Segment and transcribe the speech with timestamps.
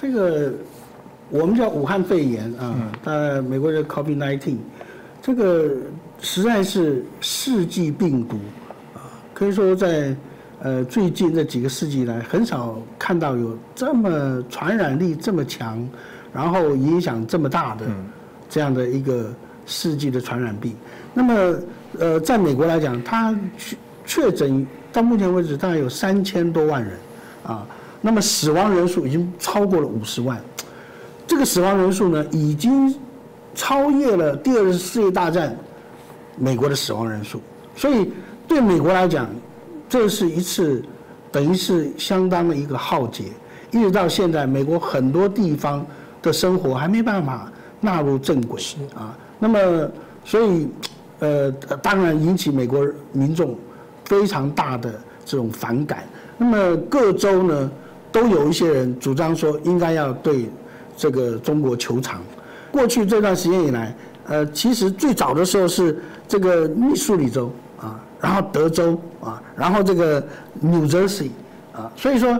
[0.00, 0.52] 这个
[1.28, 4.56] 我们叫武汉肺炎啊，呃，美国叫 COVID-19，
[5.20, 5.70] 这个
[6.20, 8.36] 实在是世纪病毒
[8.94, 10.14] 啊，可以说在
[10.62, 15.86] 呃最近这几个世纪来，很少看到有这么传染力这么强，
[16.32, 17.84] 然后影响这么大的
[18.48, 19.34] 这样的一个
[19.66, 20.76] 世纪的传染病。
[21.12, 21.54] 那么
[21.98, 23.76] 呃，在美国来讲，它确
[24.06, 26.96] 确诊到目前为止大概有三千多万人
[27.42, 27.66] 啊。
[28.00, 30.40] 那么死亡人数已经超过了五十万，
[31.26, 32.94] 这个死亡人数呢，已经
[33.54, 35.56] 超越了第二次世界大战
[36.36, 37.40] 美国的死亡人数。
[37.74, 38.12] 所以
[38.46, 39.28] 对美国来讲，
[39.88, 40.82] 这是一次
[41.32, 43.24] 等于是相当的一个浩劫。
[43.72, 45.84] 一直到现在，美国很多地方
[46.22, 48.62] 的生活还没办法纳入正轨
[48.94, 49.16] 啊。
[49.40, 49.90] 那么，
[50.24, 50.68] 所以
[51.18, 51.50] 呃，
[51.82, 53.58] 当然引起美国民众
[54.04, 56.04] 非常大的这种反感。
[56.38, 57.70] 那么各州呢？
[58.18, 60.50] 都有一些人主张说应该要对
[60.96, 62.20] 这个中国求偿。
[62.68, 63.94] 过去这段时间以来，
[64.26, 70.20] 呃，其实最早的时候是这个密苏里州啊，然后德州啊，然后这个
[70.60, 71.30] New Jersey
[71.72, 72.36] 啊，所以说，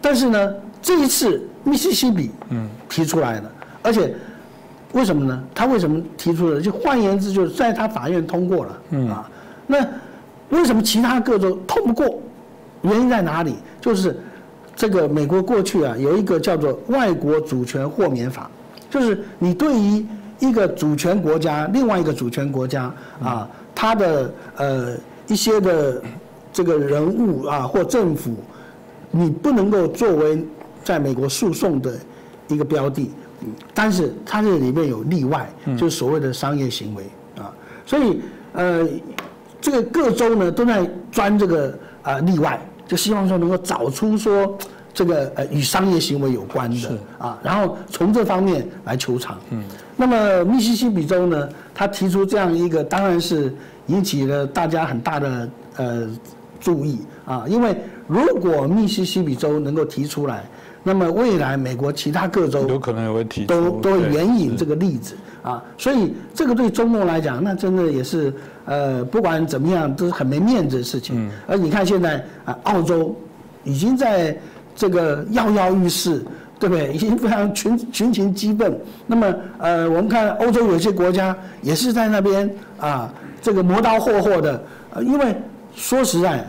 [0.00, 4.12] 但是呢，这一次密西西比嗯提出来了，而且
[4.92, 5.40] 为什么呢？
[5.54, 6.60] 他为什么提出了？
[6.60, 9.30] 就换言之，就是在他法院通过了嗯啊，
[9.68, 9.86] 那
[10.48, 12.20] 为什么其他各州通不过？
[12.82, 13.54] 原因在哪里？
[13.80, 14.18] 就是。
[14.76, 18.50] 这个美国过去啊有一个叫做《外国主权豁免法》，
[18.92, 20.06] 就是你对于
[20.38, 24.94] 一个主权国家、另外一个主权国家啊，他的呃
[25.26, 26.02] 一些的
[26.52, 28.36] 这个人物啊或政府，
[29.10, 30.46] 你不能够作为
[30.84, 31.98] 在美国诉讼的
[32.48, 33.10] 一个标的，
[33.72, 37.04] 但是它这里面有例外，就是所谓的商业行为
[37.38, 37.50] 啊，
[37.86, 38.20] 所以
[38.52, 38.86] 呃
[39.58, 42.60] 这个各州呢都在钻这个啊例外。
[42.86, 44.56] 就希望说能够找出说
[44.94, 49.38] 这个呃与商业行为有关的啊，然后从这方面来求偿。
[49.50, 49.62] 嗯，
[49.96, 53.54] 那么密西西比州呢，他提出这样一个，当然是
[53.88, 56.08] 引起了大家很大的呃
[56.60, 60.44] 注意啊，因为如果密西西比州能够提出来，
[60.82, 68.32] 那么未来美国其他各州有可能也会提都都援引这个例子啊，所以这个对中共来讲，那真的也是。
[68.68, 71.30] 呃，不管怎么样，都是很没面子的事情。
[71.46, 73.14] 而你看现在啊，澳洲
[73.62, 74.36] 已经在
[74.74, 76.24] 这个跃跃欲试，
[76.58, 76.90] 对不对？
[76.92, 78.76] 已经非常群群情激愤。
[79.06, 82.50] 那么，呃，我们看欧洲有些国家也是在那边
[82.80, 83.08] 啊，
[83.40, 84.60] 这个磨刀霍霍的。
[84.94, 85.36] 呃，因为
[85.76, 86.44] 说实在，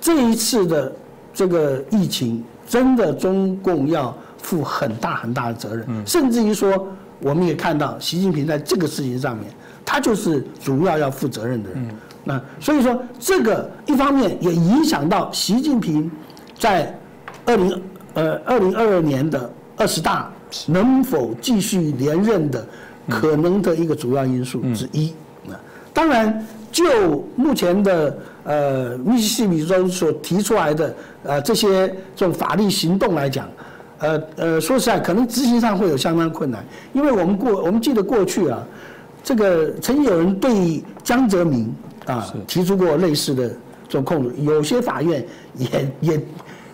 [0.00, 0.92] 这一次的
[1.32, 5.86] 这个疫情，真的中共要负很大很大的责任。
[6.06, 6.88] 甚至于说，
[7.20, 9.46] 我们也看到习近平在这个事情上面。
[9.84, 11.88] 他就是主要要负责任的人，
[12.24, 16.10] 那所以说这个一方面也影响到习近平
[16.56, 16.96] 在
[17.44, 17.82] 二零
[18.14, 20.32] 呃二零二二年的二十大
[20.66, 22.64] 能否继续连任的
[23.08, 25.12] 可能的一个主要因素之一。
[25.44, 25.54] 那
[25.92, 33.46] 当然，就目前的呃密西西比州所提出来的呃这些这种法律行动来讲，
[33.98, 38.66] 呃呃说实在，可能执行上会有相当困难，因为我们过我们记得过去啊。
[39.24, 41.72] 这个曾经有人对江泽民
[42.06, 43.48] 啊提出过类似的
[43.88, 45.24] 这种控诉，有些法院
[45.56, 45.68] 也
[46.00, 46.20] 也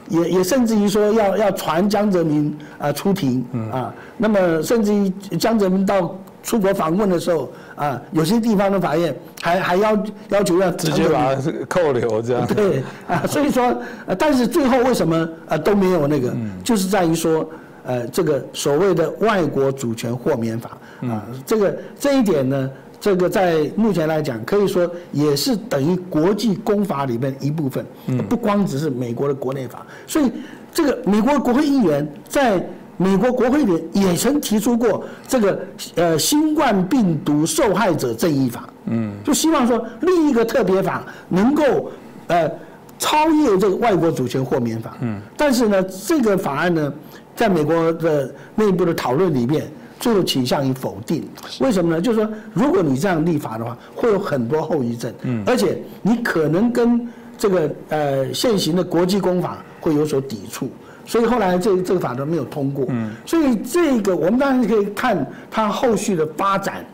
[0.09, 9.97] 也也甚至于说要要传江泽民啊出庭啊，那么甚至于江泽民到出国访问的时候啊，有些地方的法院还还要
[10.31, 11.37] 要求要直接把
[11.69, 12.47] 扣留这样。
[12.47, 13.77] 对啊，所以说，
[14.19, 16.35] 但是最后为什么啊都没有那个，
[16.65, 17.49] 就是在于说。
[17.85, 27.87] 呃，这个所谓的外国主权豁免法啊，这个这一点呢，这个在目前来讲，可以说也是等于国际公法里面一部分，
[28.29, 29.87] 不光只是美国的国内法。
[30.07, 30.31] 所以，
[30.71, 32.63] 这个美国国会议员在
[32.99, 35.59] 美国国会里也曾提出过这个
[35.95, 41.91] 呃新冠病毒受害者正义法，嗯，就希望说另一个特别法能够
[42.27, 42.51] 呃
[42.99, 46.93] 超越这个外国主权豁免法，嗯，但是呢，这个法案呢。
[47.39, 51.23] 在美国的内部的讨论里面，最后倾向于否定。
[51.61, 52.01] 为什么呢？
[52.03, 57.07] 就是说，如果你这样立法的话，会有很多后遗症，嗯，而且你可能跟
[57.39, 60.69] 这个呃现行的国际公法会有所抵触，
[61.09, 62.85] 所以后来这这个法都没有通过。
[62.91, 66.85] 嗯，所以这个我们当然可以看它后续的发展，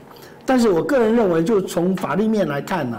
[0.47, 2.99] 但是我个人认为，就从法律面来看呢，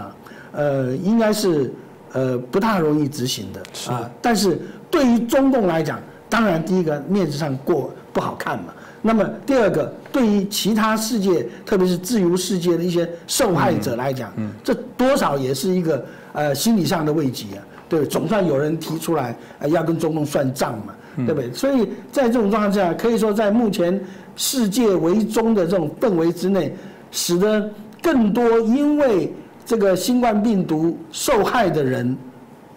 [0.52, 1.72] 呃，应该是
[2.12, 4.10] 呃不太容易执行的啊。
[4.20, 4.60] 但是
[4.90, 5.98] 对于中共来讲，
[6.28, 8.74] 当然，第一个面子上过不好看嘛。
[9.00, 14.30] 那么第二个，对于其他世界，特别是自由世界的一些受害者来讲，
[14.62, 16.04] 这多少也是一个
[16.34, 17.64] 呃心理上的慰藉啊。
[17.88, 20.92] 对，总算有人提出来，呃，要跟中共算账嘛。
[21.24, 21.52] 对不对？
[21.52, 23.98] 所以在这种状况下，可以说在目前
[24.34, 26.74] 世界为中的这种氛围之内，
[27.10, 27.70] 使得
[28.02, 29.32] 更多因为
[29.64, 32.16] 这个新冠病毒受害的人，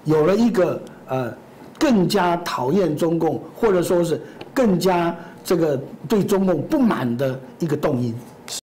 [0.06, 1.34] 有了一个呃
[1.78, 4.22] 更加讨厌中共，或者说是
[4.54, 8.14] 更加这个对中共不满的一个动因。